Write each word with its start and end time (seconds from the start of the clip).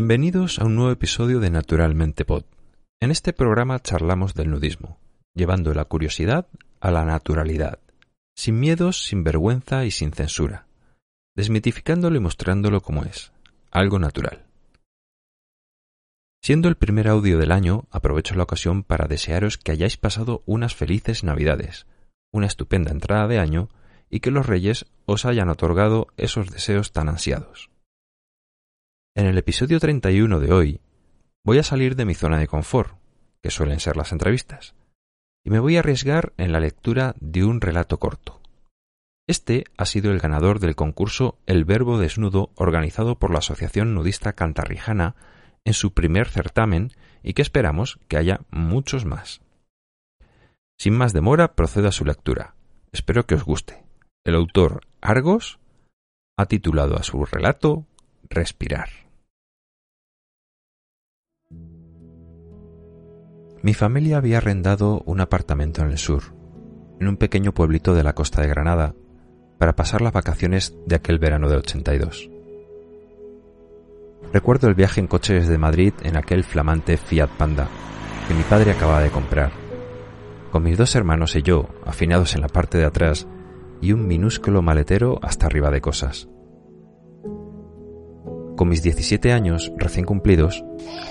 Bienvenidos 0.00 0.60
a 0.60 0.64
un 0.64 0.76
nuevo 0.76 0.92
episodio 0.92 1.40
de 1.40 1.50
Naturalmente 1.50 2.24
Pod. 2.24 2.44
En 3.00 3.10
este 3.10 3.32
programa 3.32 3.80
charlamos 3.80 4.32
del 4.32 4.48
nudismo, 4.48 5.00
llevando 5.34 5.74
la 5.74 5.86
curiosidad 5.86 6.46
a 6.78 6.92
la 6.92 7.04
naturalidad, 7.04 7.80
sin 8.36 8.60
miedos, 8.60 9.04
sin 9.06 9.24
vergüenza 9.24 9.84
y 9.86 9.90
sin 9.90 10.12
censura, 10.12 10.68
desmitificándolo 11.34 12.16
y 12.16 12.20
mostrándolo 12.20 12.80
como 12.80 13.02
es, 13.02 13.32
algo 13.72 13.98
natural. 13.98 14.44
Siendo 16.44 16.68
el 16.68 16.76
primer 16.76 17.08
audio 17.08 17.36
del 17.36 17.50
año, 17.50 17.88
aprovecho 17.90 18.36
la 18.36 18.44
ocasión 18.44 18.84
para 18.84 19.08
desearos 19.08 19.58
que 19.58 19.72
hayáis 19.72 19.96
pasado 19.96 20.44
unas 20.46 20.76
felices 20.76 21.24
Navidades, 21.24 21.88
una 22.30 22.46
estupenda 22.46 22.92
entrada 22.92 23.26
de 23.26 23.40
año 23.40 23.68
y 24.10 24.20
que 24.20 24.30
los 24.30 24.46
reyes 24.46 24.86
os 25.06 25.24
hayan 25.24 25.48
otorgado 25.48 26.06
esos 26.16 26.52
deseos 26.52 26.92
tan 26.92 27.08
ansiados. 27.08 27.68
En 29.18 29.26
el 29.26 29.36
episodio 29.36 29.80
31 29.80 30.38
de 30.38 30.52
hoy 30.52 30.80
voy 31.44 31.58
a 31.58 31.64
salir 31.64 31.96
de 31.96 32.04
mi 32.04 32.14
zona 32.14 32.38
de 32.38 32.46
confort, 32.46 33.00
que 33.42 33.50
suelen 33.50 33.80
ser 33.80 33.96
las 33.96 34.12
entrevistas, 34.12 34.76
y 35.44 35.50
me 35.50 35.58
voy 35.58 35.74
a 35.74 35.80
arriesgar 35.80 36.34
en 36.36 36.52
la 36.52 36.60
lectura 36.60 37.16
de 37.18 37.42
un 37.42 37.60
relato 37.60 37.98
corto. 37.98 38.40
Este 39.26 39.64
ha 39.76 39.86
sido 39.86 40.12
el 40.12 40.20
ganador 40.20 40.60
del 40.60 40.76
concurso 40.76 41.36
El 41.46 41.64
Verbo 41.64 41.98
Desnudo 41.98 42.52
organizado 42.54 43.18
por 43.18 43.32
la 43.32 43.40
Asociación 43.40 43.92
Nudista 43.92 44.34
Cantarrijana 44.34 45.16
en 45.64 45.74
su 45.74 45.94
primer 45.94 46.28
certamen 46.28 46.92
y 47.24 47.32
que 47.32 47.42
esperamos 47.42 47.98
que 48.06 48.18
haya 48.18 48.42
muchos 48.52 49.04
más. 49.04 49.40
Sin 50.78 50.96
más 50.96 51.12
demora, 51.12 51.56
procedo 51.56 51.88
a 51.88 51.92
su 51.92 52.04
lectura. 52.04 52.54
Espero 52.92 53.26
que 53.26 53.34
os 53.34 53.42
guste. 53.42 53.82
El 54.24 54.36
autor 54.36 54.86
Argos 55.00 55.58
ha 56.36 56.46
titulado 56.46 56.96
a 56.96 57.02
su 57.02 57.24
relato 57.24 57.84
Respirar. 58.30 59.07
Mi 63.62 63.74
familia 63.74 64.18
había 64.18 64.38
arrendado 64.38 65.02
un 65.04 65.20
apartamento 65.20 65.82
en 65.82 65.90
el 65.90 65.98
sur, 65.98 66.34
en 67.00 67.08
un 67.08 67.16
pequeño 67.16 67.52
pueblito 67.52 67.94
de 67.94 68.04
la 68.04 68.12
costa 68.12 68.40
de 68.40 68.48
Granada, 68.48 68.94
para 69.58 69.74
pasar 69.74 70.00
las 70.00 70.12
vacaciones 70.12 70.76
de 70.86 70.94
aquel 70.96 71.18
verano 71.18 71.48
de 71.48 71.56
82. 71.56 72.30
Recuerdo 74.32 74.68
el 74.68 74.74
viaje 74.74 75.00
en 75.00 75.08
coche 75.08 75.34
desde 75.34 75.58
Madrid 75.58 75.92
en 76.02 76.16
aquel 76.16 76.44
flamante 76.44 76.96
Fiat 76.96 77.30
Panda 77.30 77.68
que 78.28 78.34
mi 78.34 78.42
padre 78.42 78.72
acababa 78.72 79.00
de 79.00 79.10
comprar, 79.10 79.50
con 80.52 80.62
mis 80.62 80.76
dos 80.76 80.94
hermanos 80.94 81.34
y 81.34 81.42
yo 81.42 81.68
afinados 81.86 82.34
en 82.34 82.42
la 82.42 82.48
parte 82.48 82.76
de 82.76 82.84
atrás 82.84 83.26
y 83.80 83.92
un 83.92 84.06
minúsculo 84.06 84.60
maletero 84.60 85.18
hasta 85.22 85.46
arriba 85.46 85.70
de 85.70 85.80
cosas. 85.80 86.28
Con 88.58 88.70
mis 88.70 88.82
17 88.82 89.32
años 89.32 89.70
recién 89.76 90.04
cumplidos, 90.04 90.64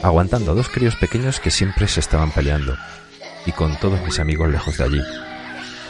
aguantando 0.04 0.52
a 0.52 0.54
dos 0.54 0.68
críos 0.68 0.98
pequeños 0.98 1.40
que 1.40 1.50
siempre 1.50 1.88
se 1.88 2.02
estaban 2.02 2.30
peleando, 2.32 2.76
y 3.46 3.54
con 3.54 3.80
todos 3.80 4.04
mis 4.04 4.20
amigos 4.20 4.50
lejos 4.50 4.78
de 4.78 4.84
allí. 4.84 5.02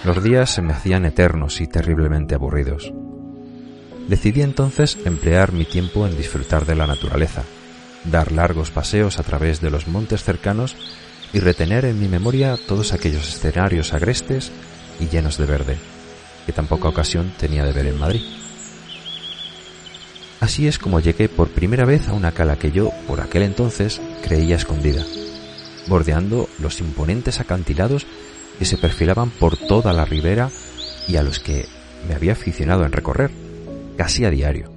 Los 0.04 0.24
días 0.24 0.52
se 0.52 0.62
me 0.62 0.74
hacían 0.74 1.04
eternos 1.06 1.60
y 1.60 1.66
terriblemente 1.66 2.36
aburridos. 2.36 2.94
Decidí 4.08 4.44
entonces 4.44 5.00
emplear 5.04 5.52
mi 5.52 5.66
tiempo 5.66 6.06
en 6.06 6.16
disfrutar 6.16 6.68
de 6.68 6.76
la 6.76 6.86
naturaleza, 6.86 7.42
dar 8.04 8.32
largos 8.32 8.70
paseos 8.70 9.18
a 9.18 9.24
través 9.24 9.60
de 9.60 9.72
los 9.72 9.88
montes 9.88 10.24
cercanos 10.24 10.76
y 11.34 11.40
retener 11.40 11.86
en 11.86 12.00
mi 12.00 12.08
memoria 12.08 12.56
todos 12.68 12.94
aquellos 12.94 13.28
escenarios 13.28 13.94
agrestes 13.96 14.52
y 15.00 15.08
llenos 15.08 15.40
de 15.40 15.48
verde, 15.48 15.78
que 16.46 16.54
tan 16.54 16.68
poca 16.68 16.88
ocasión 16.88 17.34
tenía 17.40 17.66
de 17.66 17.74
ver 17.74 17.88
en 17.88 17.98
Madrid. 17.98 18.22
Así 20.40 20.68
es 20.68 20.78
como 20.78 21.00
llegué 21.00 21.30
por 21.30 21.50
primera 21.50 21.86
vez 21.86 22.08
a 22.10 22.14
una 22.14 22.32
cala 22.32 22.58
que 22.58 22.72
yo, 22.72 22.92
por 23.08 23.22
aquel 23.22 23.44
entonces, 23.44 24.02
creía 24.24 24.56
escondida, 24.56 25.04
bordeando 25.88 26.48
los 26.60 26.80
imponentes 26.80 27.40
acantilados 27.40 28.06
que 28.60 28.66
se 28.66 28.78
perfilaban 28.78 29.32
por 29.32 29.58
toda 29.58 29.94
la 29.94 30.06
ribera 30.06 30.50
y 31.08 31.16
a 31.16 31.24
los 31.24 31.40
que 31.40 31.66
me 32.08 32.14
había 32.14 32.34
aficionado 32.34 32.86
en 32.86 32.92
recorrer, 32.92 33.32
casi 33.98 34.26
a 34.26 34.30
diario, 34.30 34.72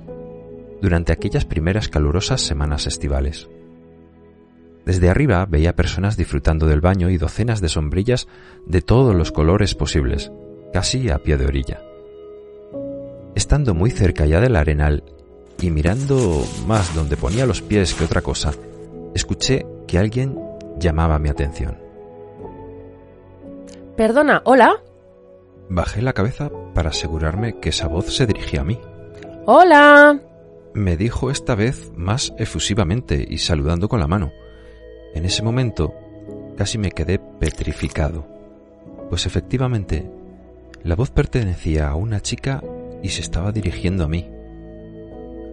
durante 0.80 1.12
aquellas 1.12 1.44
primeras 1.44 1.88
calurosas 1.88 2.40
semanas 2.40 2.86
estivales. 2.86 3.48
Desde 4.86 5.10
arriba 5.10 5.44
veía 5.44 5.76
personas 5.76 6.16
disfrutando 6.16 6.66
del 6.66 6.80
baño 6.80 7.10
y 7.10 7.18
docenas 7.18 7.60
de 7.60 7.68
sombrillas 7.68 8.28
de 8.66 8.80
todos 8.80 9.14
los 9.14 9.30
colores 9.30 9.74
posibles, 9.74 10.32
casi 10.72 11.10
a 11.10 11.18
pie 11.18 11.36
de 11.36 11.46
orilla. 11.46 11.82
Estando 13.34 13.74
muy 13.74 13.90
cerca 13.90 14.24
ya 14.24 14.40
del 14.40 14.56
arenal 14.56 15.04
y 15.60 15.70
mirando 15.70 16.44
más 16.66 16.94
donde 16.94 17.16
ponía 17.16 17.46
los 17.46 17.60
pies 17.62 17.94
que 17.94 18.04
otra 18.04 18.22
cosa, 18.22 18.52
escuché 19.14 19.66
que 19.86 19.98
alguien 19.98 20.38
llamaba 20.78 21.18
mi 21.18 21.28
atención. 21.28 21.78
Perdona, 23.96 24.40
¿hola? 24.44 24.82
Bajé 25.68 26.02
la 26.02 26.14
cabeza 26.14 26.50
para 26.74 26.90
asegurarme 26.90 27.58
que 27.60 27.68
esa 27.68 27.86
voz 27.86 28.14
se 28.14 28.26
dirigía 28.26 28.62
a 28.62 28.64
mí. 28.64 28.80
¡Hola! 29.46 30.20
Me 30.72 30.96
dijo 30.96 31.30
esta 31.30 31.54
vez 31.54 31.90
más 31.94 32.32
efusivamente 32.38 33.26
y 33.28 33.38
saludando 33.38 33.88
con 33.88 34.00
la 34.00 34.06
mano. 34.06 34.32
En 35.14 35.24
ese 35.24 35.42
momento 35.42 35.92
casi 36.56 36.78
me 36.78 36.90
quedé 36.90 37.18
petrificado, 37.18 38.26
pues 39.08 39.26
efectivamente 39.26 40.10
la 40.82 40.94
voz 40.94 41.10
pertenecía 41.10 41.88
a 41.88 41.96
una 41.96 42.20
chica 42.20 42.62
y 43.02 43.10
se 43.10 43.20
estaba 43.20 43.52
dirigiendo 43.52 44.04
a 44.04 44.08
mí. 44.08 44.28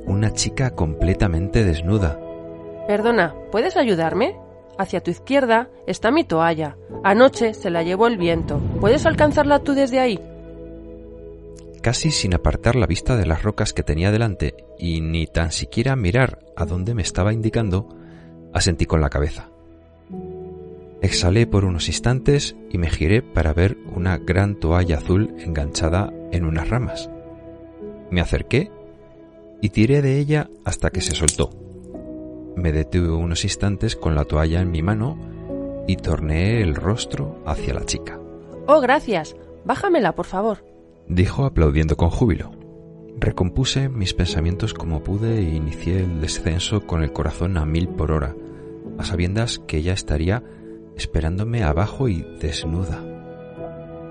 Una 0.07 0.31
chica 0.31 0.72
completamente 0.72 1.63
desnuda. 1.63 2.19
Perdona, 2.88 3.35
¿puedes 3.51 3.75
ayudarme? 3.75 4.38
Hacia 4.78 5.01
tu 5.01 5.12
izquierda 5.12 5.69
está 5.85 6.12
mi 6.12 6.23
toalla. 6.23 6.78
Anoche 7.03 7.53
se 7.53 7.69
la 7.69 7.84
llevó 7.84 8.07
el 8.07 8.18
viento. 8.18 8.59
¿Puedes 8.79 9.06
alcanzarla 9.06 9.59
tú 9.59 9.73
desde 9.73 10.00
ahí? 10.00 10.19
Casi 11.81 12.12
sin 12.12 12.34
apartar 12.34 12.75
la 12.75 12.88
vista 12.88 13.18
de 13.18 13.25
las 13.25 13.44
rocas 13.44 13.73
que 13.73 13.84
tenía 13.84 14.12
delante 14.12 14.56
y 14.79 15.01
ni 15.01 15.28
tan 15.28 15.51
siquiera 15.51 15.95
mirar 15.95 16.39
a 16.56 16.66
dónde 16.66 16.94
me 16.94 17.01
estaba 17.01 17.34
indicando, 17.34 17.89
asentí 18.53 18.85
con 18.85 19.01
la 19.01 19.09
cabeza. 19.09 19.50
Exhalé 21.01 21.45
por 21.47 21.66
unos 21.66 21.89
instantes 21.89 22.56
y 22.69 22.78
me 22.78 22.89
giré 22.89 23.22
para 23.22 23.53
ver 23.53 23.78
una 23.94 24.18
gran 24.18 24.56
toalla 24.56 24.97
azul 24.97 25.35
enganchada 25.38 26.12
en 26.31 26.45
unas 26.45 26.69
ramas. 26.69 27.09
Me 28.09 28.22
acerqué 28.22 28.72
y 29.62 29.69
tiré 29.69 30.01
de 30.01 30.19
ella 30.19 30.50
hasta 30.66 30.90
que 30.90 31.01
se 31.01 31.16
soltó. 31.16 31.50
Me 32.56 32.72
detuve 32.72 33.12
unos 33.12 33.44
instantes 33.44 33.95
con 33.95 34.16
la 34.16 34.25
toalla 34.25 34.62
en 34.62 34.72
mi 34.72 34.81
mano 34.81 35.18
y 35.88 35.95
torneé 35.97 36.62
el 36.62 36.75
rostro 36.75 37.41
hacia 37.45 37.73
la 37.73 37.85
chica. 37.85 38.19
Oh, 38.68 38.81
gracias. 38.81 39.35
Bájamela, 39.63 40.16
por 40.16 40.25
favor. 40.25 40.66
Dijo 41.07 41.45
aplaudiendo 41.45 41.95
con 41.95 42.09
júbilo. 42.09 42.51
Recompuse 43.19 43.90
mis 43.90 44.13
pensamientos 44.13 44.73
como 44.73 45.03
pude 45.03 45.40
e 45.40 45.56
inicié 45.56 46.00
el 46.00 46.22
descenso 46.22 46.85
con 46.85 47.03
el 47.03 47.13
corazón 47.13 47.57
a 47.57 47.66
mil 47.66 47.88
por 47.89 48.12
hora, 48.12 48.35
a 48.97 49.03
sabiendas 49.03 49.59
que 49.59 49.78
ella 49.78 49.94
estaría 49.94 50.44
esperándome 50.95 51.63
abajo 51.63 52.09
y 52.09 52.25
desnuda. 52.39 53.03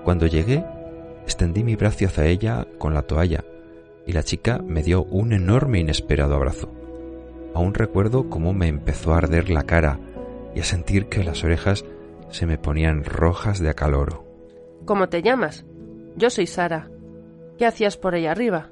Cuando 0.03 0.25
llegué, 0.25 0.65
extendí 1.23 1.63
mi 1.63 1.75
brazo 1.75 2.05
hacia 2.05 2.25
ella 2.25 2.67
con 2.77 2.93
la 2.93 3.03
toalla 3.03 3.43
y 4.07 4.13
la 4.13 4.23
chica 4.23 4.59
me 4.65 4.81
dio 4.81 5.03
un 5.03 5.33
enorme 5.33 5.79
inesperado 5.79 6.33
abrazo. 6.33 6.71
Aún 7.53 7.73
recuerdo 7.73 8.29
cómo 8.29 8.53
me 8.53 8.67
empezó 8.67 9.13
a 9.13 9.17
arder 9.17 9.49
la 9.49 9.63
cara 9.63 9.99
y 10.55 10.61
a 10.61 10.63
sentir 10.63 11.07
que 11.07 11.23
las 11.23 11.43
orejas 11.43 11.85
se 12.29 12.45
me 12.45 12.57
ponían 12.57 13.03
rojas 13.03 13.59
de 13.59 13.69
acaloro. 13.69 14.25
¿Cómo 14.85 15.09
te 15.09 15.21
llamas? 15.21 15.65
Yo 16.15 16.29
soy 16.29 16.47
Sara. 16.47 16.89
¿Qué 17.57 17.65
hacías 17.65 17.97
por 17.97 18.15
ahí 18.15 18.25
arriba? 18.25 18.69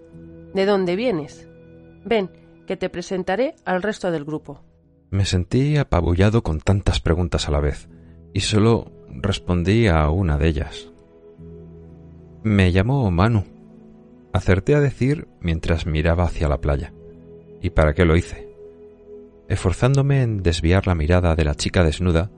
¿De 0.53 0.65
dónde 0.65 0.95
vienes? 0.95 1.49
Ven, 2.05 2.29
que 2.65 2.77
te 2.77 2.89
presentaré 2.89 3.55
al 3.65 3.81
resto 3.81 4.11
del 4.11 4.23
grupo. 4.23 4.63
Me 5.09 5.25
sentí 5.25 5.77
apabullado 5.77 6.43
con 6.43 6.59
tantas 6.59 6.99
preguntas 6.99 7.47
a 7.47 7.51
la 7.51 7.59
vez, 7.59 7.89
y 8.33 8.41
solo 8.41 8.91
respondí 9.09 9.87
a 9.87 10.09
una 10.09 10.37
de 10.37 10.47
ellas. 10.47 10.91
Me 12.43 12.71
llamo 12.71 13.09
Manu. 13.11 13.54
Acerté 14.35 14.75
a 14.75 14.81
decir 14.81 15.29
mientras 15.39 15.85
miraba 15.85 16.25
hacia 16.25 16.49
la 16.49 16.59
playa. 16.59 16.91
¿Y 17.61 17.69
para 17.69 17.93
qué 17.93 18.03
lo 18.03 18.17
hice? 18.17 18.49
Esforzándome 19.47 20.23
en 20.23 20.43
desviar 20.43 20.87
la 20.87 20.93
mirada 20.93 21.35
de 21.35 21.45
la 21.45 21.55
chica 21.55 21.85
desnuda, 21.85 22.31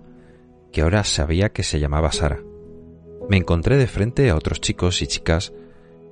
que 0.72 0.84
ahora 0.84 1.04
sabía 1.04 1.50
que 1.50 1.64
se 1.64 1.80
llamaba 1.80 2.12
Sara. 2.12 2.44
Me 3.32 3.38
encontré 3.38 3.78
de 3.78 3.88
frente 3.88 4.30
a 4.30 4.36
otros 4.36 4.62
chicos 4.62 5.02
y 5.02 5.08
chicas 5.08 5.54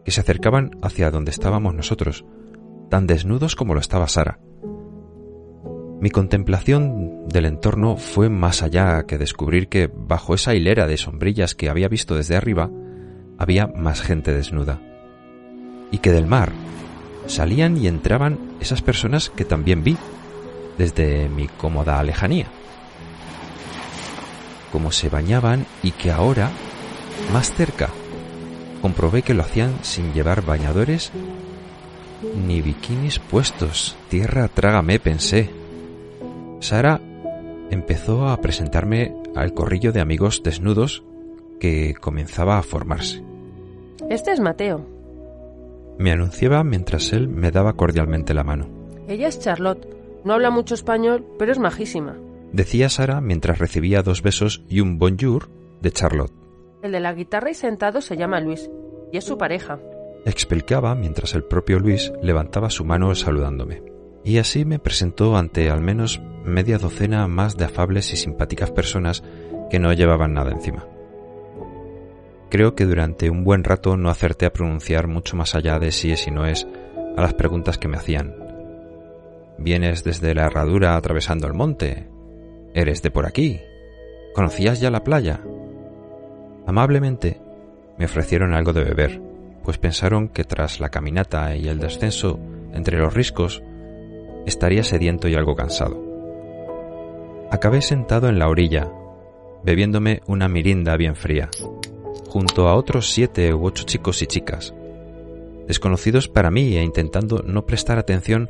que 0.03 0.09
se 0.09 0.21
acercaban 0.21 0.71
hacia 0.81 1.11
donde 1.11 1.29
estábamos 1.29 1.75
nosotros, 1.75 2.25
tan 2.89 3.05
desnudos 3.05 3.55
como 3.55 3.75
lo 3.75 3.79
estaba 3.79 4.07
Sara. 4.07 4.39
Mi 6.01 6.09
contemplación 6.09 7.27
del 7.27 7.45
entorno 7.45 7.97
fue 7.97 8.29
más 8.29 8.63
allá 8.63 9.03
que 9.03 9.19
descubrir 9.19 9.69
que 9.69 9.85
bajo 9.85 10.33
esa 10.33 10.55
hilera 10.55 10.87
de 10.87 10.97
sombrillas 10.97 11.53
que 11.53 11.69
había 11.69 11.89
visto 11.89 12.15
desde 12.15 12.35
arriba 12.35 12.71
había 13.37 13.67
más 13.67 14.01
gente 14.01 14.33
desnuda. 14.33 14.81
Y 15.95 15.99
que 15.99 16.11
del 16.11 16.25
mar 16.25 16.51
salían 17.25 17.77
y 17.77 17.87
entraban 17.87 18.37
esas 18.59 18.81
personas 18.81 19.29
que 19.29 19.45
también 19.45 19.81
vi, 19.81 19.95
desde 20.77 21.29
mi 21.29 21.47
cómoda 21.47 22.03
lejanía. 22.03 22.47
Cómo 24.73 24.91
se 24.91 25.07
bañaban 25.07 25.65
y 25.83 25.91
que 25.91 26.11
ahora, 26.11 26.51
más 27.31 27.53
cerca, 27.53 27.91
comprobé 28.81 29.21
que 29.21 29.33
lo 29.33 29.43
hacían 29.43 29.73
sin 29.83 30.11
llevar 30.11 30.43
bañadores 30.43 31.13
ni 32.45 32.61
bikinis 32.61 33.19
puestos. 33.19 33.95
Tierra, 34.09 34.49
trágame, 34.49 34.99
pensé. 34.99 35.49
Sara 36.59 36.99
empezó 37.71 38.27
a 38.27 38.41
presentarme 38.41 39.15
al 39.33 39.53
corrillo 39.53 39.93
de 39.93 40.01
amigos 40.01 40.43
desnudos 40.43 41.05
que 41.57 41.95
comenzaba 42.01 42.57
a 42.57 42.63
formarse. 42.63 43.23
Este 44.09 44.33
es 44.33 44.41
Mateo. 44.41 44.94
Me 45.97 46.11
anunciaba 46.11 46.63
mientras 46.63 47.13
él 47.13 47.27
me 47.27 47.51
daba 47.51 47.73
cordialmente 47.73 48.33
la 48.33 48.43
mano. 48.43 48.67
Ella 49.07 49.27
es 49.27 49.39
Charlotte. 49.39 49.87
No 50.23 50.33
habla 50.33 50.49
mucho 50.49 50.73
español, 50.73 51.25
pero 51.37 51.51
es 51.51 51.59
majísima. 51.59 52.17
Decía 52.51 52.89
Sara 52.89 53.21
mientras 53.21 53.59
recibía 53.59 54.01
dos 54.01 54.21
besos 54.21 54.63
y 54.67 54.79
un 54.79 54.97
bonjour 54.97 55.49
de 55.81 55.91
Charlotte. 55.91 56.33
El 56.81 56.91
de 56.91 56.99
la 56.99 57.13
guitarra 57.13 57.51
y 57.51 57.53
sentado 57.53 58.01
se 58.01 58.17
llama 58.17 58.39
Luis, 58.39 58.69
y 59.11 59.17
es 59.17 59.23
su 59.23 59.37
pareja. 59.37 59.79
Explicaba 60.25 60.95
mientras 60.95 61.35
el 61.35 61.43
propio 61.43 61.79
Luis 61.79 62.11
levantaba 62.21 62.69
su 62.69 62.85
mano 62.85 63.13
saludándome. 63.13 63.83
Y 64.23 64.39
así 64.39 64.65
me 64.65 64.79
presentó 64.79 65.37
ante 65.37 65.69
al 65.69 65.81
menos 65.81 66.21
media 66.43 66.77
docena 66.77 67.27
más 67.27 67.57
de 67.57 67.65
afables 67.65 68.11
y 68.13 68.17
simpáticas 68.17 68.71
personas 68.71 69.23
que 69.69 69.79
no 69.79 69.93
llevaban 69.93 70.33
nada 70.33 70.51
encima. 70.51 70.87
Creo 72.55 72.73
que 72.73 72.85
durante 72.85 73.29
un 73.29 73.43
buen 73.43 73.65
rato 73.65 73.97
no 73.97 74.09
acerté 74.09 74.45
a 74.45 74.53
pronunciar 74.53 75.09
mucho 75.09 75.35
más 75.35 75.55
allá 75.55 75.77
de 75.77 75.91
si 75.91 76.13
es 76.13 76.25
y 76.25 76.31
no 76.31 76.45
es 76.45 76.65
a 77.17 77.21
las 77.21 77.33
preguntas 77.33 77.77
que 77.77 77.89
me 77.89 77.97
hacían. 77.97 78.33
¿Vienes 79.57 80.05
desde 80.05 80.33
la 80.33 80.45
herradura 80.45 80.95
atravesando 80.95 81.47
el 81.47 81.53
monte? 81.53 82.07
¿Eres 82.73 83.01
de 83.01 83.11
por 83.11 83.25
aquí? 83.25 83.59
¿Conocías 84.33 84.79
ya 84.79 84.89
la 84.89 85.03
playa? 85.03 85.41
Amablemente 86.65 87.41
me 87.97 88.05
ofrecieron 88.05 88.53
algo 88.53 88.71
de 88.71 88.85
beber, 88.85 89.21
pues 89.61 89.77
pensaron 89.77 90.29
que 90.29 90.45
tras 90.45 90.79
la 90.79 90.87
caminata 90.87 91.57
y 91.57 91.67
el 91.67 91.79
descenso 91.79 92.39
entre 92.71 92.97
los 92.97 93.13
riscos 93.13 93.61
estaría 94.45 94.85
sediento 94.85 95.27
y 95.27 95.35
algo 95.35 95.55
cansado. 95.55 96.01
Acabé 97.51 97.81
sentado 97.81 98.29
en 98.29 98.39
la 98.39 98.47
orilla, 98.47 98.89
bebiéndome 99.61 100.21
una 100.25 100.47
mirinda 100.47 100.95
bien 100.95 101.17
fría, 101.17 101.49
junto 102.27 102.67
a 102.67 102.75
otros 102.75 103.11
siete 103.11 103.53
u 103.53 103.65
ocho 103.65 103.83
chicos 103.85 104.21
y 104.21 104.27
chicas, 104.27 104.73
desconocidos 105.67 106.27
para 106.27 106.51
mí 106.51 106.77
e 106.77 106.83
intentando 106.83 107.43
no 107.45 107.65
prestar 107.65 107.97
atención 107.97 108.49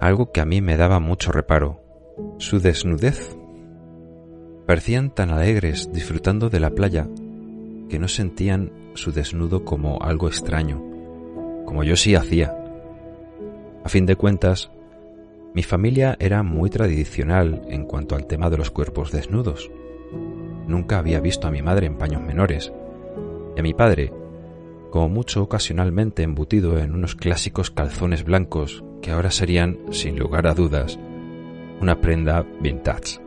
a 0.00 0.06
algo 0.06 0.32
que 0.32 0.40
a 0.40 0.44
mí 0.44 0.60
me 0.60 0.76
daba 0.76 1.00
mucho 1.00 1.32
reparo, 1.32 1.80
su 2.38 2.60
desnudez. 2.60 3.36
Parecían 4.66 5.10
tan 5.10 5.30
alegres 5.30 5.92
disfrutando 5.92 6.48
de 6.48 6.60
la 6.60 6.70
playa 6.70 7.08
que 7.88 7.98
no 7.98 8.08
sentían 8.08 8.72
su 8.94 9.12
desnudo 9.12 9.64
como 9.64 10.00
algo 10.02 10.28
extraño, 10.28 10.82
como 11.66 11.84
yo 11.84 11.96
sí 11.96 12.14
hacía. 12.14 12.56
A 13.84 13.88
fin 13.88 14.06
de 14.06 14.16
cuentas, 14.16 14.70
mi 15.54 15.62
familia 15.62 16.16
era 16.18 16.42
muy 16.42 16.70
tradicional 16.70 17.62
en 17.68 17.84
cuanto 17.84 18.16
al 18.16 18.26
tema 18.26 18.50
de 18.50 18.56
los 18.56 18.70
cuerpos 18.70 19.12
desnudos. 19.12 19.70
Nunca 20.66 20.98
había 20.98 21.20
visto 21.20 21.46
a 21.46 21.50
mi 21.50 21.62
madre 21.62 21.86
en 21.86 21.96
paños 21.96 22.22
menores, 22.22 22.72
y 23.56 23.60
a 23.60 23.62
mi 23.62 23.74
padre, 23.74 24.12
como 24.90 25.08
mucho 25.08 25.42
ocasionalmente 25.42 26.22
embutido 26.22 26.78
en 26.78 26.94
unos 26.94 27.16
clásicos 27.16 27.70
calzones 27.70 28.24
blancos 28.24 28.84
que 29.02 29.10
ahora 29.10 29.30
serían, 29.30 29.78
sin 29.90 30.18
lugar 30.18 30.46
a 30.46 30.54
dudas, 30.54 30.98
una 31.80 32.00
prenda 32.00 32.46
vintage. 32.60 33.20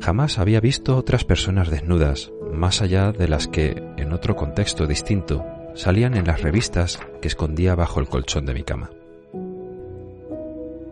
Jamás 0.00 0.38
había 0.38 0.60
visto 0.60 0.96
otras 0.96 1.24
personas 1.24 1.70
desnudas, 1.70 2.32
más 2.52 2.82
allá 2.82 3.12
de 3.12 3.28
las 3.28 3.46
que, 3.46 3.82
en 3.96 4.12
otro 4.12 4.34
contexto 4.36 4.86
distinto, 4.86 5.44
salían 5.74 6.16
en 6.16 6.26
las 6.26 6.42
revistas 6.42 6.98
que 7.20 7.28
escondía 7.28 7.74
bajo 7.74 8.00
el 8.00 8.08
colchón 8.08 8.46
de 8.46 8.54
mi 8.54 8.62
cama. 8.62 8.90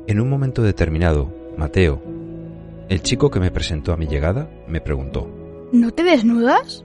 En 0.06 0.20
un 0.20 0.28
momento 0.28 0.62
determinado, 0.62 1.32
Mateo, 1.56 2.00
el 2.88 3.02
chico 3.02 3.30
que 3.30 3.40
me 3.40 3.50
presentó 3.50 3.92
a 3.92 3.96
mi 3.96 4.06
llegada, 4.06 4.48
me 4.68 4.80
preguntó 4.80 5.28
¿No 5.72 5.90
te 5.90 6.04
desnudas? 6.04 6.84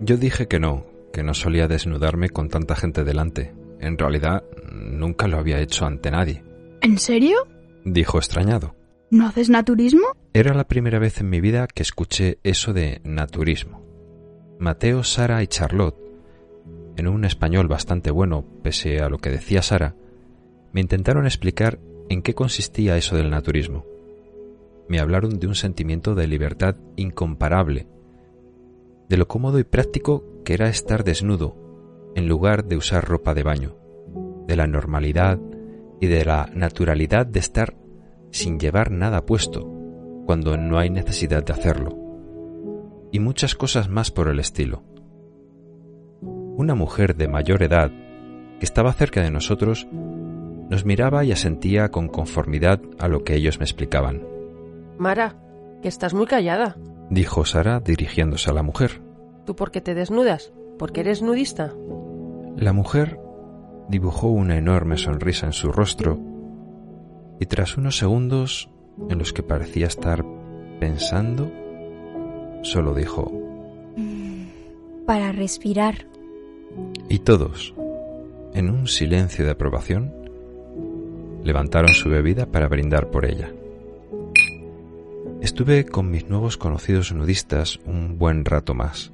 Yo 0.00 0.16
dije 0.16 0.48
que 0.48 0.58
no, 0.58 0.86
que 1.12 1.22
no 1.22 1.34
solía 1.34 1.68
desnudarme 1.68 2.30
con 2.30 2.48
tanta 2.48 2.74
gente 2.74 3.04
delante. 3.04 3.52
En 3.80 3.98
realidad, 3.98 4.44
nunca 4.72 5.28
lo 5.28 5.38
había 5.38 5.60
hecho 5.60 5.84
ante 5.86 6.10
nadie. 6.10 6.42
¿En 6.80 6.98
serio? 6.98 7.36
Dijo 7.84 8.18
extrañado. 8.18 8.74
¿No 9.10 9.26
haces 9.26 9.50
naturismo? 9.50 10.06
Era 10.32 10.54
la 10.54 10.64
primera 10.64 10.98
vez 10.98 11.20
en 11.20 11.28
mi 11.28 11.40
vida 11.40 11.66
que 11.66 11.82
escuché 11.82 12.38
eso 12.44 12.72
de 12.72 13.00
naturismo. 13.04 13.84
Mateo, 14.58 15.02
Sara 15.02 15.42
y 15.42 15.46
Charlotte, 15.48 15.96
en 16.96 17.08
un 17.08 17.24
español 17.24 17.68
bastante 17.68 18.10
bueno, 18.10 18.44
pese 18.62 19.00
a 19.00 19.08
lo 19.08 19.18
que 19.18 19.30
decía 19.30 19.62
Sara, 19.62 19.96
me 20.72 20.80
intentaron 20.80 21.26
explicar 21.26 21.78
en 22.08 22.22
qué 22.22 22.34
consistía 22.34 22.96
eso 22.96 23.16
del 23.16 23.30
naturismo. 23.30 23.84
Me 24.88 25.00
hablaron 25.00 25.38
de 25.38 25.46
un 25.46 25.54
sentimiento 25.54 26.14
de 26.14 26.26
libertad 26.26 26.76
incomparable, 26.96 27.86
de 29.10 29.16
lo 29.16 29.26
cómodo 29.26 29.58
y 29.58 29.64
práctico 29.64 30.24
que 30.44 30.54
era 30.54 30.68
estar 30.68 31.02
desnudo, 31.02 31.56
en 32.14 32.28
lugar 32.28 32.64
de 32.66 32.76
usar 32.76 33.04
ropa 33.04 33.34
de 33.34 33.42
baño, 33.42 33.76
de 34.46 34.54
la 34.54 34.68
normalidad 34.68 35.40
y 36.00 36.06
de 36.06 36.24
la 36.24 36.48
naturalidad 36.54 37.26
de 37.26 37.40
estar 37.40 37.74
sin 38.30 38.60
llevar 38.60 38.92
nada 38.92 39.26
puesto, 39.26 39.68
cuando 40.26 40.56
no 40.56 40.78
hay 40.78 40.90
necesidad 40.90 41.42
de 41.42 41.52
hacerlo, 41.52 41.98
y 43.10 43.18
muchas 43.18 43.56
cosas 43.56 43.88
más 43.88 44.12
por 44.12 44.28
el 44.28 44.38
estilo. 44.38 44.84
Una 46.20 46.76
mujer 46.76 47.16
de 47.16 47.26
mayor 47.26 47.64
edad, 47.64 47.90
que 48.60 48.64
estaba 48.64 48.92
cerca 48.92 49.22
de 49.22 49.32
nosotros, 49.32 49.88
nos 49.90 50.84
miraba 50.84 51.24
y 51.24 51.32
asentía 51.32 51.90
con 51.90 52.06
conformidad 52.06 52.80
a 53.00 53.08
lo 53.08 53.24
que 53.24 53.34
ellos 53.34 53.58
me 53.58 53.64
explicaban. 53.64 54.22
Mara, 54.98 55.34
que 55.82 55.88
estás 55.88 56.14
muy 56.14 56.26
callada. 56.26 56.76
Dijo 57.10 57.44
Sara 57.44 57.80
dirigiéndose 57.80 58.50
a 58.50 58.52
la 58.52 58.62
mujer. 58.62 59.09
¿Tú 59.44 59.56
por 59.56 59.70
qué 59.70 59.80
te 59.80 59.94
desnudas? 59.94 60.52
¿Porque 60.78 61.00
eres 61.00 61.22
nudista? 61.22 61.74
La 62.56 62.72
mujer 62.72 63.18
dibujó 63.88 64.28
una 64.28 64.56
enorme 64.56 64.96
sonrisa 64.96 65.46
en 65.46 65.52
su 65.52 65.72
rostro 65.72 66.18
y 67.40 67.46
tras 67.46 67.76
unos 67.76 67.96
segundos 67.96 68.70
en 69.08 69.18
los 69.18 69.32
que 69.32 69.42
parecía 69.42 69.86
estar 69.86 70.24
pensando, 70.78 71.50
solo 72.62 72.94
dijo, 72.94 73.32
Para 75.06 75.32
respirar. 75.32 76.06
Y 77.08 77.20
todos, 77.20 77.74
en 78.54 78.70
un 78.70 78.86
silencio 78.86 79.44
de 79.44 79.50
aprobación, 79.52 80.12
levantaron 81.42 81.94
su 81.94 82.08
bebida 82.08 82.46
para 82.46 82.68
brindar 82.68 83.10
por 83.10 83.24
ella. 83.24 83.50
Estuve 85.40 85.86
con 85.86 86.10
mis 86.10 86.28
nuevos 86.28 86.58
conocidos 86.58 87.12
nudistas 87.12 87.80
un 87.86 88.18
buen 88.18 88.44
rato 88.44 88.74
más, 88.74 89.10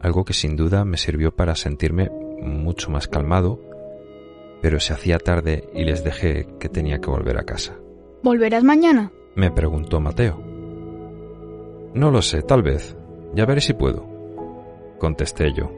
algo 0.00 0.24
que 0.24 0.32
sin 0.32 0.56
duda 0.56 0.84
me 0.84 0.96
sirvió 0.96 1.34
para 1.34 1.54
sentirme 1.54 2.10
mucho 2.40 2.90
más 2.90 3.08
calmado 3.08 3.68
pero 4.60 4.80
se 4.80 4.92
hacía 4.92 5.18
tarde 5.18 5.68
y 5.74 5.84
les 5.84 6.04
dejé 6.04 6.46
que 6.58 6.68
tenía 6.68 6.98
que 6.98 7.10
volver 7.10 7.38
a 7.38 7.44
casa. 7.44 7.76
¿Volverás 8.22 8.64
mañana? 8.64 9.12
Me 9.34 9.50
preguntó 9.50 10.00
Mateo. 10.00 10.42
No 11.94 12.10
lo 12.10 12.22
sé, 12.22 12.42
tal 12.42 12.62
vez. 12.62 12.96
Ya 13.34 13.46
veré 13.46 13.60
si 13.60 13.74
puedo. 13.74 14.06
Contesté 14.98 15.52
yo. 15.54 15.70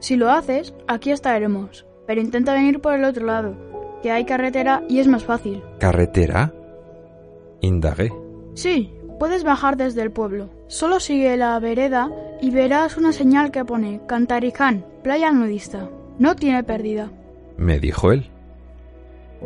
Si 0.00 0.16
lo 0.16 0.30
haces, 0.30 0.74
aquí 0.86 1.10
estaremos. 1.10 1.86
Pero 2.06 2.20
intenta 2.20 2.52
venir 2.52 2.80
por 2.80 2.94
el 2.94 3.04
otro 3.04 3.26
lado, 3.26 3.56
que 4.02 4.10
hay 4.10 4.24
carretera 4.24 4.84
y 4.88 5.00
es 5.00 5.08
más 5.08 5.24
fácil. 5.24 5.62
¿Carretera? 5.80 6.52
Indagué. 7.60 8.12
Sí, 8.54 8.92
puedes 9.18 9.44
bajar 9.44 9.76
desde 9.76 10.02
el 10.02 10.12
pueblo. 10.12 10.50
Solo 10.68 11.00
sigue 11.00 11.36
la 11.36 11.58
vereda 11.58 12.10
y 12.40 12.50
verás 12.50 12.96
una 12.96 13.12
señal 13.12 13.50
que 13.50 13.64
pone 13.64 14.00
Cantariján, 14.06 14.84
playa 15.02 15.30
nudista. 15.32 15.88
No 16.18 16.36
tiene 16.36 16.64
pérdida 16.64 17.10
me 17.56 17.80
dijo 17.80 18.12
él. 18.12 18.30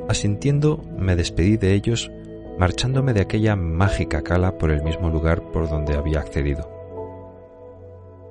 Asintiendo, 0.08 0.82
me 0.98 1.16
despedí 1.16 1.56
de 1.56 1.74
ellos, 1.74 2.10
marchándome 2.58 3.12
de 3.12 3.20
aquella 3.22 3.56
mágica 3.56 4.22
cala 4.22 4.58
por 4.58 4.70
el 4.70 4.82
mismo 4.82 5.10
lugar 5.10 5.50
por 5.52 5.68
donde 5.68 5.96
había 5.96 6.20
accedido. 6.20 6.70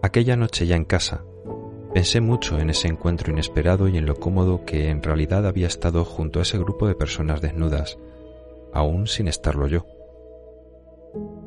Aquella 0.02 0.36
noche 0.36 0.66
ya 0.66 0.76
en 0.76 0.86
casa, 0.86 1.24
pensé 1.94 2.22
mucho 2.22 2.60
en 2.60 2.70
ese 2.70 2.88
encuentro 2.88 3.32
inesperado 3.32 3.88
y 3.88 3.98
en 3.98 4.06
lo 4.06 4.16
cómodo 4.16 4.66
que 4.66 4.90
en 4.90 5.04
realidad 5.04 5.46
había 5.46 5.68
estado 5.68 6.06
junto 6.06 6.40
a 6.40 6.44
ese 6.44 6.58
grupo 6.58 6.88
de 6.88 6.96
personas 6.96 7.42
desnudas, 7.42 7.98
aún 8.74 9.08
sin 9.08 9.28
estarlo 9.28 9.68
yo. 9.68 9.86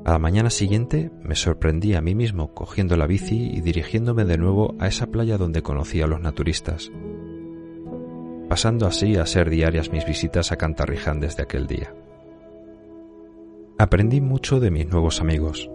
A 0.05 0.13
la 0.13 0.19
mañana 0.19 0.51
siguiente 0.51 1.11
me 1.23 1.35
sorprendí 1.35 1.95
a 1.95 2.01
mí 2.01 2.15
mismo 2.15 2.55
cogiendo 2.55 2.97
la 2.97 3.07
bici 3.07 3.51
y 3.53 3.61
dirigiéndome 3.61 4.25
de 4.25 4.39
nuevo 4.39 4.75
a 4.79 4.89
esa 4.89 5.07
playa 5.07 5.39
donde 5.39 5.63
conocí 5.63 6.03
a 6.03 6.07
los 6.07 6.21
naturistas 6.21 6.91
pasando 8.53 8.87
así 8.87 9.17
a 9.17 9.25
ser 9.25 9.49
diarias 9.49 9.91
mis 9.91 10.05
visitas 10.05 10.53
a 10.53 10.57
Cantarriján 10.57 11.21
desde 11.21 11.43
aquel 11.43 11.67
día. 11.67 11.95
Aprendí 13.79 14.21
mucho 14.21 14.61
de 14.61 14.71
mis 14.71 14.87
nuevos 14.87 15.23
amigos. 15.23 15.71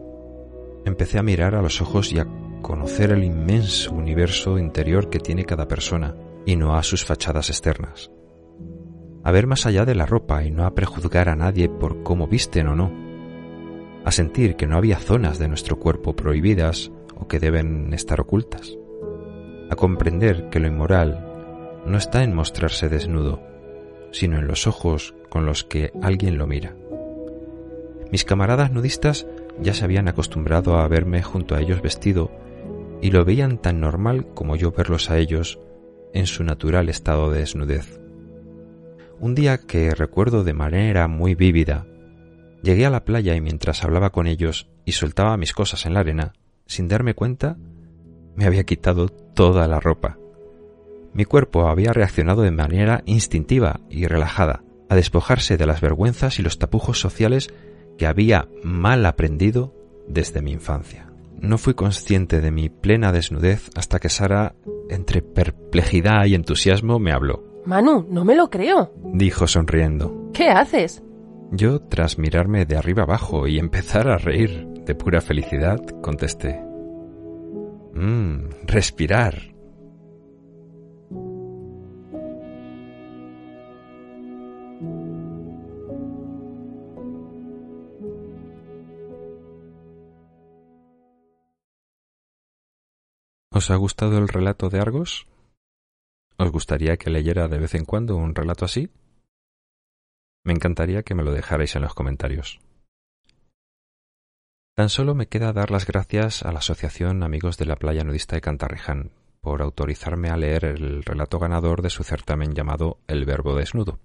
Empecé 0.86 1.18
a 1.18 1.24
mirar 1.24 1.56
a 1.56 1.64
los 1.64 1.82
ojos 1.82 2.14
y 2.14 2.20
a 2.20 2.28
conocer 2.62 3.10
el 3.10 3.24
inmenso 3.24 3.96
universo 3.96 4.60
interior 4.60 5.10
que 5.10 5.18
tiene 5.18 5.44
cada 5.44 5.68
persona 5.68 6.14
y 6.46 6.56
no 6.56 6.76
a 6.76 6.84
sus 6.84 7.04
fachadas 7.04 7.50
externas. 7.50 8.12
A 9.24 9.32
ver 9.32 9.48
más 9.48 9.66
allá 9.66 9.84
de 9.84 9.96
la 9.96 10.06
ropa 10.06 10.44
y 10.44 10.52
no 10.52 10.64
a 10.64 10.76
prejuzgar 10.76 11.30
a 11.30 11.36
nadie 11.36 11.70
por 11.70 12.04
cómo 12.04 12.28
visten 12.28 12.68
o 12.68 12.76
no. 12.76 13.07
A 14.08 14.12
sentir 14.14 14.56
que 14.56 14.68
no 14.68 14.78
había 14.78 15.00
zonas 15.00 15.38
de 15.38 15.50
nuestro 15.50 15.80
cuerpo 15.80 16.16
prohibidas 16.16 16.94
o 17.14 17.28
que 17.28 17.42
deben 17.42 17.94
estar 17.94 18.22
ocultas. 18.22 18.78
A 19.70 19.76
comprender 19.76 20.48
que 20.50 20.62
lo 20.62 20.68
inmoral 20.70 21.26
no 21.86 21.98
está 21.98 22.24
en 22.24 22.34
mostrarse 22.34 22.88
desnudo, 22.88 23.44
sino 24.12 24.40
en 24.40 24.48
los 24.48 24.66
ojos 24.66 25.14
con 25.30 25.46
los 25.46 25.66
que 25.66 25.92
alguien 26.02 26.38
lo 26.38 26.48
mira. 26.48 26.74
Mis 28.10 28.24
camaradas 28.24 28.72
nudistas 28.72 29.28
ya 29.62 29.74
se 29.74 29.84
habían 29.84 30.08
acostumbrado 30.08 30.78
a 30.78 30.88
verme 30.88 31.22
junto 31.22 31.54
a 31.54 31.60
ellos 31.60 31.82
vestido 31.82 32.32
y 33.02 33.12
lo 33.12 33.26
veían 33.26 33.58
tan 33.58 33.82
normal 33.82 34.28
como 34.34 34.56
yo 34.56 34.72
verlos 34.72 35.10
a 35.10 35.18
ellos 35.18 35.60
en 36.14 36.28
su 36.28 36.46
natural 36.46 36.88
estado 36.88 37.30
de 37.30 37.40
desnudez. 37.40 38.00
Un 39.20 39.36
día 39.36 39.58
que 39.58 39.94
recuerdo 39.94 40.46
de 40.46 40.54
manera 40.54 41.10
muy 41.10 41.36
vívida, 41.36 41.88
llegué 42.62 42.86
a 42.86 42.90
la 42.90 43.06
playa 43.06 43.36
y 43.36 43.42
mientras 43.42 43.84
hablaba 43.84 44.12
con 44.12 44.28
ellos 44.28 44.70
y 44.86 44.94
soltaba 44.94 45.38
mis 45.38 45.54
cosas 45.54 45.86
en 45.86 45.94
la 45.94 46.02
arena, 46.02 46.34
sin 46.66 46.88
darme 46.88 47.14
cuenta, 47.14 47.58
me 48.36 48.46
había 48.46 48.64
quitado 48.64 49.10
toda 49.10 49.68
la 49.68 49.80
ropa. 49.80 50.18
Mi 51.14 51.26
cuerpo 51.26 51.68
había 51.68 51.94
reaccionado 51.94 52.44
de 52.44 52.52
manera 52.52 53.02
instintiva 53.06 53.80
y 53.90 54.06
relajada 54.06 54.64
a 54.90 54.96
despojarse 54.96 55.58
de 55.58 55.66
las 55.66 55.82
vergüenzas 55.82 56.40
y 56.40 56.44
los 56.44 56.60
tapujos 56.60 57.00
sociales 57.00 57.50
que 57.98 58.08
había 58.08 58.48
mal 58.64 59.06
aprendido 59.06 59.74
desde 60.08 60.42
mi 60.42 60.52
infancia. 60.52 61.12
No 61.40 61.58
fui 61.58 61.74
consciente 61.74 62.42
de 62.42 62.52
mi 62.52 62.70
plena 62.70 63.12
desnudez 63.12 63.70
hasta 63.76 64.00
que 64.00 64.10
Sara, 64.10 64.56
entre 64.90 65.22
perplejidad 65.22 66.26
y 66.26 66.36
entusiasmo, 66.36 67.00
me 67.00 67.12
habló. 67.12 67.44
Manu, 67.66 68.08
no 68.10 68.24
me 68.24 68.36
lo 68.36 68.50
creo. 68.50 68.94
Dijo 69.14 69.48
sonriendo. 69.48 70.32
¿Qué 70.34 70.50
haces? 70.50 71.04
Yo, 71.52 71.80
tras 71.80 72.18
mirarme 72.18 72.66
de 72.66 72.78
arriba 72.78 73.04
abajo 73.04 73.48
y 73.48 73.58
empezar 73.58 74.10
a 74.10 74.18
reír 74.18 74.68
de 74.86 74.96
pura 74.96 75.22
felicidad, 75.22 75.80
contesté. 76.02 76.62
Mmm, 77.94 78.50
respirar. 78.66 79.56
¿Os 93.52 93.72
ha 93.72 93.76
gustado 93.78 94.18
el 94.20 94.28
relato 94.28 94.70
de 94.70 94.80
Argos? 94.80 95.28
¿Os 96.38 96.52
gustaría 96.52 96.98
que 96.98 97.10
leyera 97.10 97.48
de 97.48 97.58
vez 97.58 97.74
en 97.74 97.86
cuando 97.86 98.16
un 98.16 98.36
relato 98.36 98.66
así? 98.66 98.92
Me 100.48 100.54
encantaría 100.54 101.04
que 101.04 101.14
me 101.14 101.24
lo 101.24 101.34
dejarais 101.34 101.76
en 101.76 101.82
los 101.82 101.94
comentarios. 101.94 102.62
Tan 104.78 104.88
solo 104.88 105.14
me 105.14 105.28
queda 105.28 105.52
dar 105.52 105.72
las 105.72 105.86
gracias 105.86 106.42
a 106.42 106.54
la 106.54 106.60
Asociación 106.60 107.22
Amigos 107.22 107.58
de 107.58 107.66
la 107.66 107.76
Playa 107.76 108.06
Nudista 108.06 108.38
de 108.38 108.42
Cantarriján 108.42 109.12
por 109.42 109.62
autorizarme 109.62 110.30
a 110.30 110.38
leer 110.38 110.64
el 110.64 111.04
relato 111.04 111.38
ganador 111.38 111.82
de 111.82 111.90
su 111.90 112.06
certamen 112.06 112.54
llamado 112.54 113.02
El 113.08 113.26
Verbo 113.26 113.56
Desnudo. 113.56 114.00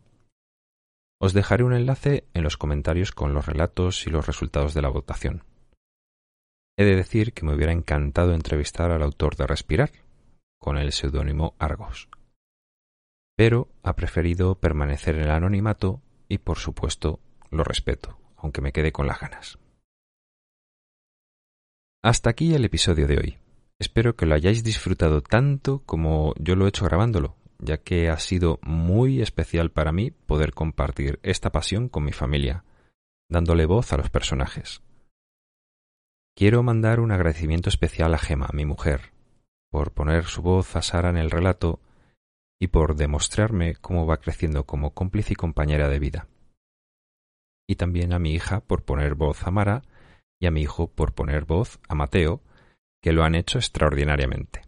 Os 1.20 1.32
dejaré 1.32 1.62
un 1.62 1.74
enlace 1.74 2.24
en 2.34 2.42
los 2.42 2.56
comentarios 2.56 3.12
con 3.12 3.34
los 3.34 3.46
relatos 3.46 4.04
y 4.08 4.10
los 4.10 4.26
resultados 4.26 4.74
de 4.74 4.82
la 4.82 4.88
votación. 4.88 5.44
He 6.76 6.84
de 6.84 6.96
decir 6.96 7.34
que 7.34 7.46
me 7.46 7.54
hubiera 7.54 7.70
encantado 7.70 8.34
entrevistar 8.34 8.90
al 8.90 9.04
autor 9.04 9.36
de 9.36 9.46
Respirar, 9.46 9.92
con 10.58 10.76
el 10.76 10.90
seudónimo 10.90 11.54
Argos. 11.60 12.08
Pero 13.36 13.68
ha 13.84 13.94
preferido 13.94 14.56
permanecer 14.56 15.14
en 15.14 15.22
el 15.22 15.30
anonimato 15.30 16.02
y, 16.32 16.38
por 16.38 16.58
supuesto, 16.58 17.20
lo 17.50 17.62
respeto, 17.62 18.18
aunque 18.38 18.62
me 18.62 18.72
quede 18.72 18.90
con 18.90 19.06
las 19.06 19.20
ganas. 19.20 19.58
Hasta 22.02 22.30
aquí 22.30 22.54
el 22.54 22.64
episodio 22.64 23.06
de 23.06 23.18
hoy. 23.18 23.38
Espero 23.78 24.16
que 24.16 24.24
lo 24.24 24.34
hayáis 24.34 24.64
disfrutado 24.64 25.20
tanto 25.20 25.82
como 25.84 26.32
yo 26.38 26.56
lo 26.56 26.64
he 26.64 26.70
hecho 26.70 26.86
grabándolo, 26.86 27.36
ya 27.58 27.76
que 27.76 28.08
ha 28.08 28.18
sido 28.18 28.60
muy 28.62 29.20
especial 29.20 29.72
para 29.72 29.92
mí 29.92 30.10
poder 30.10 30.54
compartir 30.54 31.20
esta 31.22 31.52
pasión 31.52 31.90
con 31.90 32.04
mi 32.04 32.12
familia, 32.12 32.64
dándole 33.28 33.66
voz 33.66 33.92
a 33.92 33.98
los 33.98 34.08
personajes. 34.08 34.80
Quiero 36.34 36.62
mandar 36.62 37.00
un 37.00 37.12
agradecimiento 37.12 37.68
especial 37.68 38.14
a 38.14 38.18
Gema, 38.18 38.48
mi 38.54 38.64
mujer, 38.64 39.12
por 39.70 39.92
poner 39.92 40.24
su 40.24 40.40
voz 40.40 40.76
a 40.76 40.82
Sara 40.82 41.10
en 41.10 41.18
el 41.18 41.30
relato 41.30 41.78
y 42.62 42.68
por 42.68 42.94
demostrarme 42.94 43.74
cómo 43.74 44.06
va 44.06 44.18
creciendo 44.18 44.66
como 44.66 44.94
cómplice 44.94 45.32
y 45.32 45.34
compañera 45.34 45.88
de 45.88 45.98
vida. 45.98 46.28
Y 47.68 47.74
también 47.74 48.12
a 48.12 48.20
mi 48.20 48.34
hija 48.34 48.60
por 48.60 48.84
poner 48.84 49.16
voz 49.16 49.44
a 49.44 49.50
Mara 49.50 49.82
y 50.40 50.46
a 50.46 50.52
mi 50.52 50.62
hijo 50.62 50.86
por 50.86 51.12
poner 51.12 51.44
voz 51.44 51.80
a 51.88 51.96
Mateo, 51.96 52.40
que 53.02 53.10
lo 53.10 53.24
han 53.24 53.34
hecho 53.34 53.58
extraordinariamente. 53.58 54.62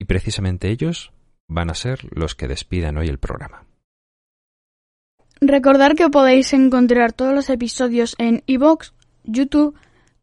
Y 0.00 0.04
precisamente 0.04 0.70
ellos 0.70 1.12
van 1.48 1.68
a 1.68 1.74
ser 1.74 2.06
los 2.16 2.36
que 2.36 2.46
despidan 2.46 2.96
hoy 2.96 3.08
el 3.08 3.18
programa. 3.18 3.66
Recordar 5.40 5.96
que 5.96 6.10
podéis 6.10 6.52
encontrar 6.52 7.12
todos 7.12 7.34
los 7.34 7.50
episodios 7.50 8.14
en 8.18 8.44
iVoox, 8.46 8.92
YouTube 9.24 9.76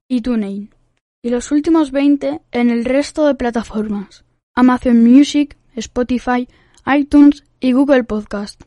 y 0.07 0.21
TuneIn, 0.21 0.73
y 1.21 1.31
los 1.31 1.51
últimos 1.51 1.91
20 1.91 2.39
en 2.49 2.69
el 2.69 2.85
resto 2.85 3.27
de 3.27 3.35
plataformas, 3.35 4.23
Amazon 4.55 5.03
Music, 5.03 5.57
Spotify, 5.79 6.47
iTunes 6.85 7.43
y 7.59 7.73
Google 7.73 8.03
Podcast. 8.03 8.61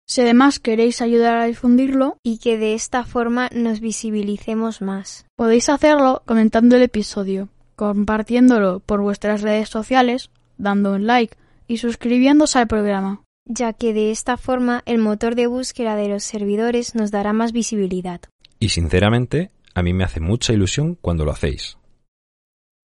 Si 0.09 0.21
además 0.21 0.61
queréis 0.61 1.03
ayudar 1.03 1.39
a 1.39 1.47
difundirlo 1.47 2.19
y 2.23 2.39
que 2.39 2.59
de 2.59 2.75
esta 2.75 3.05
forma 3.05 3.51
nos 3.53 3.81
visibilicemos 3.81 4.81
más, 4.81 5.27
podéis 5.35 5.69
hacerlo 5.69 6.23
comentando 6.27 6.77
el 6.77 6.83
episodio, 6.83 7.49
compartiéndolo 7.77 8.81
por 8.81 9.01
vuestras 9.01 9.43
redes 9.43 9.69
sociales, 9.69 10.31
dando 10.59 10.95
un 10.95 11.07
like 11.07 11.37
y 11.69 11.77
suscribiéndose 11.77 12.59
al 12.59 12.67
programa 12.67 13.23
ya 13.47 13.73
que 13.73 13.95
de 13.95 14.11
esta 14.11 14.37
forma 14.37 14.83
el 14.87 14.99
motor 14.99 15.35
de 15.35 15.47
búsqueda 15.47 15.97
de 15.97 16.09
los 16.09 16.25
servidores 16.25 16.95
nos 16.95 17.11
dará 17.11 17.33
más 17.33 17.53
visibilidad. 17.53 18.21
Y 18.59 18.71
sinceramente, 18.71 19.51
a 19.75 19.83
mí 19.83 19.95
me 19.95 20.05
hace 20.05 20.21
mucha 20.21 20.53
ilusión 20.53 20.97
cuando 21.01 21.25
lo 21.25 21.31
hacéis. 21.31 21.79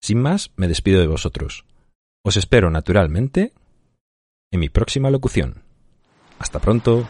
Sin 0.02 0.22
más, 0.22 0.52
me 0.56 0.68
despido 0.68 1.00
de 1.00 1.08
vosotros. 1.08 1.66
Os 2.24 2.38
espero 2.38 2.70
naturalmente 2.70 3.54
en 4.52 4.60
mi 4.60 4.70
próxima 4.70 5.10
locución. 5.10 5.64
Hasta 6.38 6.60
pronto. 6.60 7.08